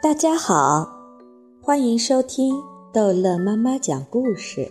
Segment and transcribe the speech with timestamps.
[0.00, 0.88] 大家好，
[1.60, 4.70] 欢迎收听逗乐妈妈讲故事。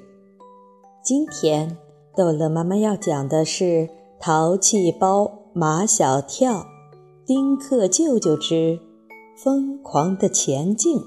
[1.03, 1.77] 今天
[2.15, 3.63] 逗乐妈妈要讲的是
[4.21, 6.53] 《淘气包马小跳》
[7.25, 8.79] 丁克舅舅之
[9.43, 11.01] 疯狂的前进。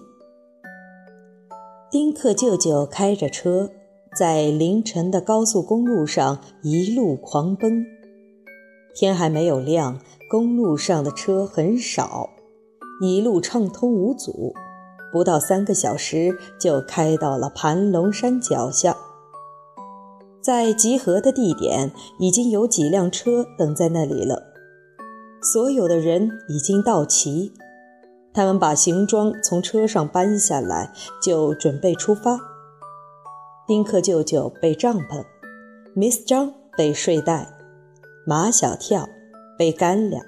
[1.90, 3.70] 丁克舅舅开着车，
[4.14, 7.86] 在凌晨的高速公路上一路狂奔。
[8.94, 9.98] 天还没有亮，
[10.28, 12.28] 公路上的车很少。
[13.00, 14.54] 一路畅通无阻，
[15.10, 18.94] 不到三个小时就开到了盘龙山脚下。
[20.42, 24.42] 在集合的地点，已经有几辆车等在那里了。
[25.42, 27.52] 所有的人已经到齐，
[28.34, 30.92] 他们把行装从车上搬下来，
[31.22, 32.38] 就准备出发。
[33.66, 35.24] 丁克舅舅背帐篷
[35.94, 37.48] ，Miss 张背睡袋，
[38.26, 39.08] 马小跳
[39.58, 40.22] 背干粮。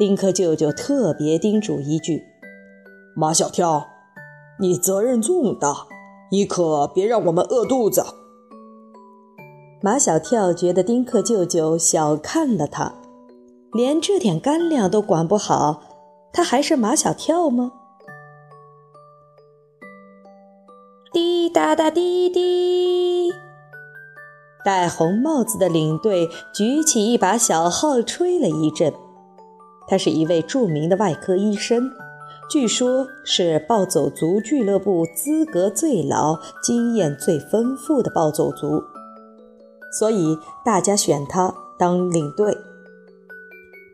[0.00, 2.24] 丁克舅舅特别叮嘱一句
[3.14, 3.86] ：“马小跳，
[4.58, 5.86] 你责任重大，
[6.32, 8.02] 你可别让我们饿肚子。”
[9.84, 12.94] 马小跳觉得丁克舅舅小看了他，
[13.74, 15.82] 连这点干粮都管不好，
[16.32, 17.72] 他还是马小跳吗？
[21.12, 23.30] 滴答答滴滴，
[24.64, 28.94] 戴红帽子的领队举起一把小号，吹了一阵。
[29.90, 31.90] 他是一位著名的外科医生，
[32.48, 38.84] 据说是暴走族俱乐部资格最老、经验最丰富的暴走族，
[39.98, 42.56] 所以大家选他当领队。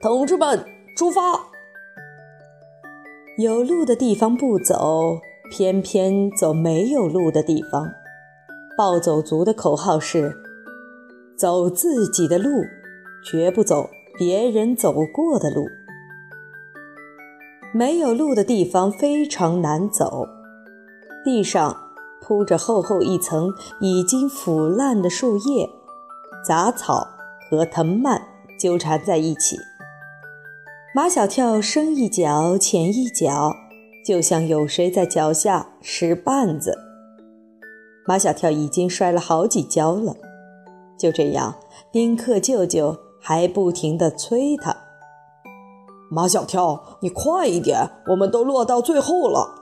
[0.03, 0.63] 同志们，
[0.99, 1.47] 出发！
[3.39, 5.19] 有路的地方不走，
[5.51, 7.91] 偏偏走没有路的地方。
[8.77, 10.37] 暴走族的口号是：
[11.39, 12.51] 走自己的路，
[13.25, 15.67] 绝不走别人走过的路。
[17.77, 20.27] 没有路的地方非常难走，
[21.23, 21.77] 地上
[22.23, 23.53] 铺着厚厚一层
[23.83, 25.69] 已经腐烂的树叶，
[26.43, 27.07] 杂草
[27.51, 28.23] 和藤蔓
[28.59, 29.59] 纠缠在一起。
[30.95, 33.55] 马小跳深一脚浅一脚，
[34.07, 36.79] 就像有谁在脚下使绊子。
[38.07, 40.17] 马小跳已经摔了好几跤了，
[40.99, 41.57] 就这样，
[41.93, 44.75] 丁克舅舅还不停地催他。
[46.09, 47.91] 马小跳，你快一点！
[48.11, 49.55] 我们都落到最后了。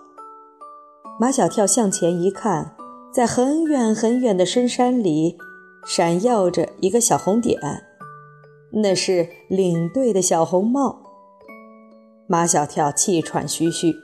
[1.18, 2.76] 马小跳向前一看，
[3.12, 5.38] 在很远很远的深山里，
[5.86, 7.58] 闪耀着一个小红点，
[8.72, 11.00] 那是领队的小红帽。
[12.26, 13.94] 马小跳气喘吁吁：“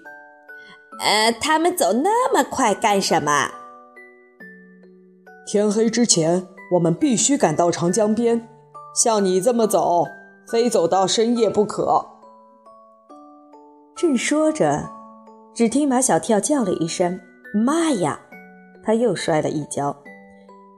[1.00, 3.50] 呃，他们走那么快干什么？”
[5.46, 8.48] 天黑之前，我们必须赶到长江边。
[8.94, 10.04] 像你这么走，
[10.46, 12.09] 非走到深夜不可。
[14.00, 14.88] 正说着，
[15.52, 17.20] 只听马小跳叫了一声
[17.52, 18.18] ：“妈呀！”
[18.82, 19.94] 他又摔了一跤。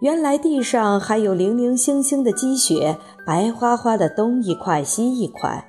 [0.00, 5.64] 原来地上还有零零星星的积雪，白花花的，东一块西一块。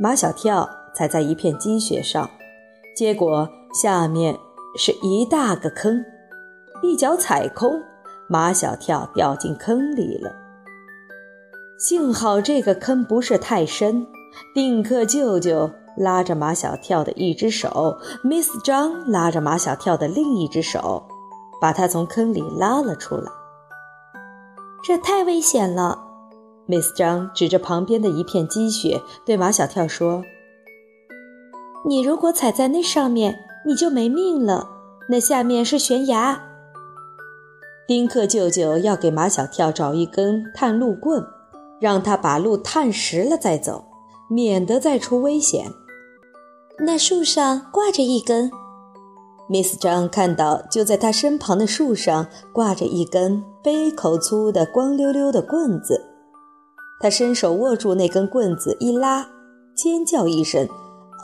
[0.00, 2.30] 马小跳踩在一片积雪上，
[2.94, 4.38] 结果下面
[4.76, 6.04] 是一大个坑，
[6.84, 7.72] 一脚踩空，
[8.28, 10.30] 马小跳掉进坑里了。
[11.76, 14.06] 幸好这个坑不是太深，
[14.54, 15.68] 定克舅舅。
[15.98, 21.02] 拉着马小跳的一只手，Miss 张拉着马小跳的另一只手，
[21.60, 23.30] 把他从坑里拉了出来。
[24.84, 25.98] 这太危险了
[26.68, 30.22] ，Miss 张指着旁边的一片积雪，对马小跳说
[31.84, 34.70] ：“你如果踩在那上面，你就没命了。
[35.10, 36.40] 那下面是悬崖。”
[37.88, 41.26] 丁克舅舅要给马小跳找一根探路棍，
[41.80, 43.86] 让他把路探实了再走，
[44.28, 45.72] 免得再出危险。
[46.80, 48.52] 那树上挂着一根
[49.50, 56.00] ，Miss 张看到就在他身旁的树上挂着一根杯口粗的光溜溜的棍子，
[57.00, 59.28] 他伸手握住那根棍子一拉，
[59.74, 60.68] 尖叫一声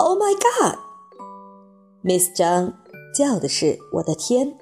[0.00, 2.72] ：“Oh my God！”Miss 张
[3.16, 4.58] 叫的是“我的天”，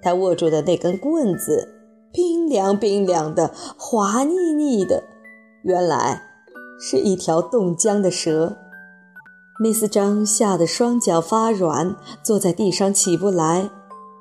[0.00, 1.74] 他握住的那根棍子
[2.12, 5.02] 冰凉冰凉的，滑腻腻的，
[5.64, 6.22] 原来
[6.78, 8.56] 是一条冻僵的蛇。
[9.58, 13.70] Miss 张吓得双脚发软，坐在地上起不来。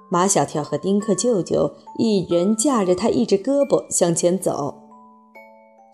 [0.09, 4.75] 马小跳和丁克舅舅一人架着他一只胳膊向前走。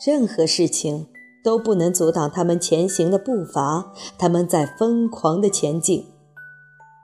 [0.05, 1.07] 任何事情
[1.43, 6.05] 都不能阻挡他们前行的步伐，他们在疯狂地前进。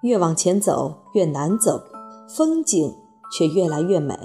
[0.03, 1.81] 越往前走越难走，
[2.29, 2.93] 风景
[3.35, 4.15] 却越来越美。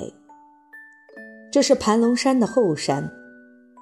[1.51, 3.11] 这是盘龙山的后山，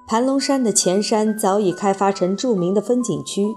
[0.07, 3.53] 盘龙山的前山早已开发成著名的风景区。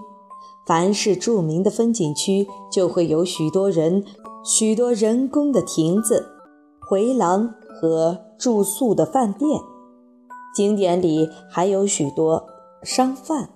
[0.66, 4.04] 凡是著名的风景区，就会有许多人、
[4.44, 6.26] 许多人工的亭子、
[6.88, 9.60] 回廊和住宿的饭店。
[10.54, 12.46] 景点里还有许多
[12.82, 13.50] 商贩，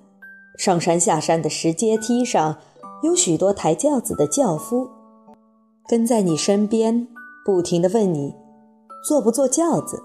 [0.59, 2.57] 上山下山的石阶梯上
[3.03, 4.89] 有许多抬轿子的轿夫，
[5.89, 7.07] 跟在你身边，
[7.45, 8.35] 不停地问你
[9.07, 10.03] 坐不坐轿子。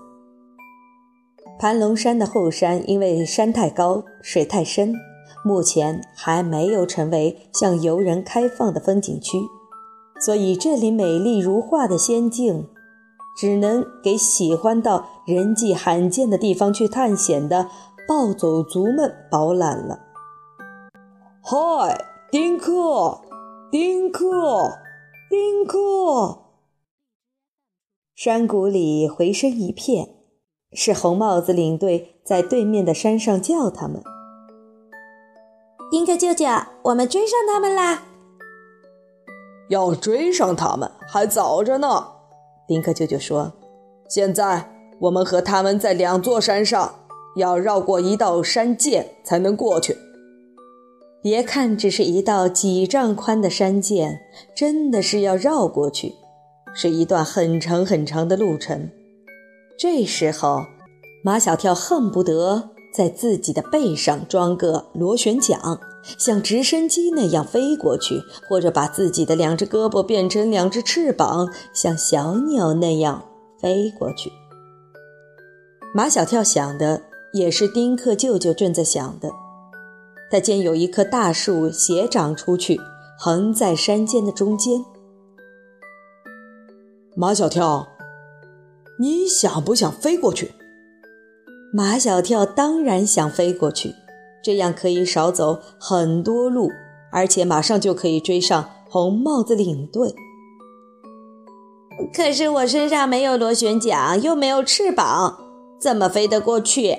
[1.60, 4.94] 盘龙山的后山因为山太高、水太深，
[5.44, 9.40] 目前还没有成为向游人开放的风景区，
[10.20, 12.70] 所以这里美丽如画的仙境。
[13.36, 17.68] 只能给喜欢到人迹罕见的地方去探险的
[18.08, 20.00] 暴走族们饱览了。
[21.42, 21.98] 嗨，
[22.30, 23.22] 丁克，
[23.72, 24.70] 丁克，
[25.32, 26.44] 丁克！
[28.14, 30.10] 山谷里回声一片，
[30.72, 34.04] 是红帽子领队在对面的山上叫他们。
[35.94, 36.48] 丁克舅舅，
[36.82, 38.02] 我们追上他们啦！
[39.70, 42.08] 要追上他们还早着呢。
[42.68, 43.54] 丁克舅舅说
[44.10, 46.96] ：“现在我们和他们在两座山上，
[47.36, 49.96] 要绕过一道山涧才能过去。
[51.22, 54.18] 别看只是一道几丈宽的山涧，
[54.56, 56.16] 真的是要绕过去，
[56.74, 58.90] 是一段很长很长的路程。
[59.78, 60.66] 这时候，
[61.24, 65.60] 马小跳恨不得在自己的背上装个螺旋桨。”
[66.18, 73.24] 像直升机那样飞过去，或者把自己的两只胳膊变成两只翅膀，像小鸟那样
[73.58, 74.30] 飞过去。
[75.96, 79.32] 马小跳想的也是丁克舅舅正在想的。
[80.30, 82.82] 他见有一棵大树斜长出去，
[83.18, 84.84] 横在山间的中间。
[87.16, 87.88] 马小跳，
[89.00, 90.52] 你想不想飞过去？
[91.74, 93.96] 马小跳当然想飞过去。
[94.44, 96.70] 这样可以少走很多路，
[97.14, 100.14] 而且马上就可以追上红帽子领队。
[102.14, 105.38] 可是我身上没有螺旋桨，又没有翅膀，
[105.80, 106.98] 怎么飞得过去？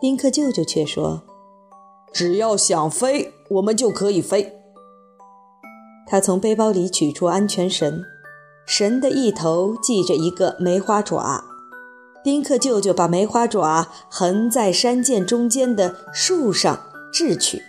[0.00, 1.22] 丁克舅舅却说
[2.14, 4.52] ：“只要想飞，我们就可以飞。”
[6.06, 8.04] 他从背包里取出安全绳，
[8.64, 11.47] 绳的一头系着一个梅花爪。
[12.28, 16.78] 丁克舅舅把梅花爪横在山涧中间的树上
[17.10, 17.62] 掷去，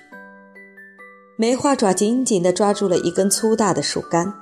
[1.38, 4.34] 梅花爪紧紧地抓住了一根粗大的树干。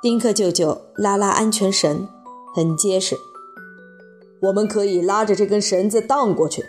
[0.00, 2.06] 丁克舅舅拉拉安全绳，
[2.54, 3.16] 很结实，
[4.40, 6.64] 我们可以拉着这根绳子荡过去。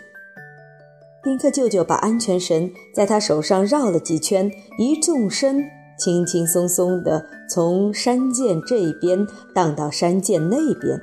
[1.22, 5.62] 丁克舅舅把安全绳在他手上绕了几圈，一纵身，
[5.96, 9.24] 轻轻松松地从山涧这边
[9.54, 11.00] 荡到山涧那边。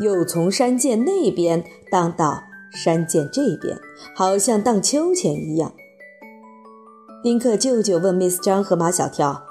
[0.00, 2.42] 又从山涧那边荡到
[2.72, 3.78] 山涧这边，
[4.14, 5.72] 好像荡秋千一样。
[7.22, 9.44] 丁克舅舅问 Miss 张和马小跳：“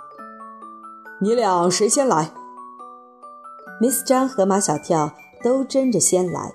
[1.22, 2.32] 你俩谁先来
[3.82, 5.14] ？”Miss 张和马小跳
[5.44, 6.54] 都争着先来。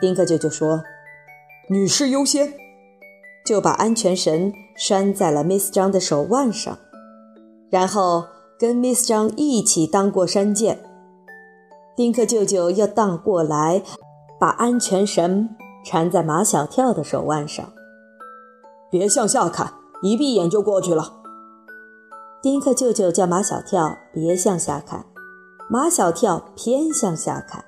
[0.00, 0.82] 丁克舅舅说
[1.68, 2.54] ：“女士优先。”
[3.44, 6.78] 就把安全绳拴在了 Miss 张的手腕上，
[7.68, 8.24] 然后
[8.58, 10.78] 跟 Miss 张一起荡过山涧。
[11.96, 13.80] 丁克舅舅又荡过来，
[14.40, 15.48] 把安全绳
[15.84, 17.64] 缠在马小跳的手腕上。
[18.90, 21.20] 别向下看，一闭眼就过去了。
[22.42, 25.06] 丁克舅舅叫马小跳别向下看，
[25.70, 27.64] 马小跳偏向下看，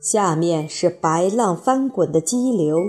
[0.00, 2.80] 下面是白浪翻滚的激流。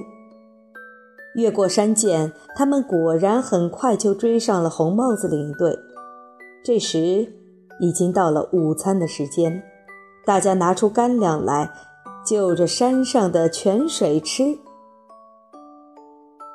[1.36, 5.78] 越过山涧，他们果然很快就追上了红帽子领队。
[6.64, 7.32] 这时
[7.80, 9.64] 已经到了午餐的时间。
[10.28, 11.72] 大家拿出干粮来，
[12.26, 14.60] 就着山上的泉水吃。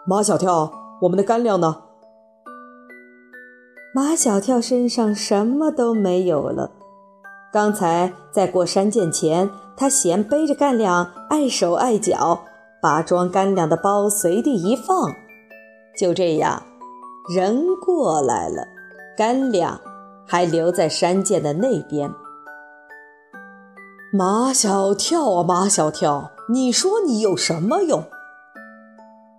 [0.07, 1.79] 马小跳，我们的干粮呢？
[3.95, 6.71] 马小跳身上什么都没有了。
[7.51, 12.43] 刚才在过山涧前，他嫌背着干粮碍手碍脚，
[12.83, 15.11] 把装干粮的包随地一放。
[15.99, 16.63] 就这样，
[17.35, 18.69] 人过来了，
[19.17, 19.81] 干粮
[20.27, 22.13] 还留在山涧的那边。
[24.15, 28.05] 马小跳啊，马小跳，你说你有什么用？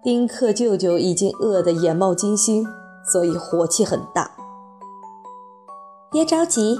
[0.02, 2.66] 丁克舅舅已经饿得眼冒金星，
[3.06, 4.32] 所以火气很大。
[6.10, 6.80] 别着急，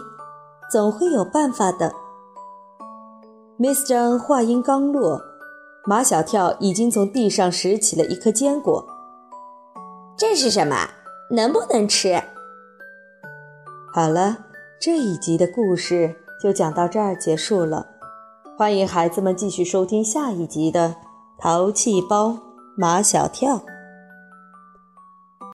[0.72, 1.94] 总会有办法的。
[3.60, 5.22] Miss 张话音刚落，
[5.86, 8.88] 马小跳已经从地上拾起了一颗坚果。
[10.18, 10.90] 这是什么？
[11.30, 12.20] 能不能吃？
[13.94, 14.46] 好了，
[14.82, 16.23] 这一集的故事。
[16.44, 17.88] 就讲到这儿结束了，
[18.58, 20.90] 欢迎孩子们继续收听下一集的
[21.42, 22.38] 《淘气包
[22.76, 23.56] 马小跳》。